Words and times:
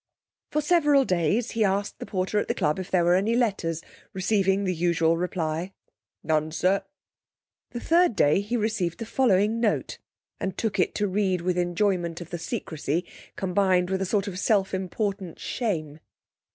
For 0.49 0.61
several 0.63 1.05
days 1.05 1.51
he 1.51 1.63
asked 1.63 1.99
the 1.99 2.07
porter 2.07 2.39
at 2.39 2.47
the 2.47 2.55
club 2.55 2.79
if 2.79 2.89
there 2.89 3.03
were 3.03 3.13
any 3.13 3.35
letters, 3.35 3.83
receiving 4.13 4.63
the 4.63 4.73
usual 4.73 5.15
reply, 5.15 5.73
'None, 6.23 6.51
sir.' 6.51 6.83
The 7.69 7.79
third 7.81 8.15
day 8.15 8.41
he 8.41 8.57
received 8.57 8.97
the 8.97 9.05
following 9.05 9.59
note, 9.59 9.99
and 10.39 10.57
took 10.57 10.79
it 10.79 10.95
to 10.95 11.07
read 11.07 11.41
with 11.41 11.55
enjoyment 11.55 12.19
of 12.19 12.31
the 12.31 12.39
secrecy 12.39 13.05
combined 13.35 13.91
with 13.91 14.01
a 14.01 14.07
sort 14.07 14.27
of 14.27 14.39
self 14.39 14.73
important 14.73 15.37
shame. 15.39 15.99